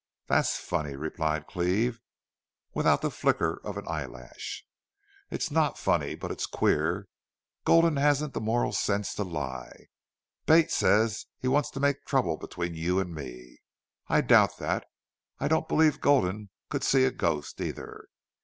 "That's 0.25 0.57
funny," 0.57 0.95
replied 0.95 1.45
Cleve, 1.45 2.01
without 2.73 3.03
the 3.03 3.11
flicker 3.11 3.61
of 3.63 3.77
an 3.77 3.87
eyelash. 3.87 4.65
"It's 5.29 5.51
not 5.51 5.77
funny. 5.77 6.15
But 6.15 6.31
it's 6.31 6.47
queer. 6.47 7.07
Gulden 7.67 7.97
hasn't 7.97 8.33
the 8.33 8.41
moral 8.41 8.71
sense 8.71 9.13
to 9.13 9.23
lie. 9.23 9.89
Bate 10.47 10.71
says 10.71 11.27
he 11.39 11.47
wants 11.47 11.69
to 11.69 11.79
make 11.79 12.03
trouble 12.03 12.37
between 12.37 12.73
you 12.73 12.99
and 12.99 13.13
me. 13.13 13.59
I 14.07 14.21
doubt 14.21 14.57
that. 14.57 14.85
I 15.37 15.47
don't 15.47 15.67
believe 15.69 16.01
Gulden 16.01 16.49
could 16.71 16.83
see 16.83 17.05
a 17.05 17.11
ghost, 17.11 17.61
either. 17.61 18.07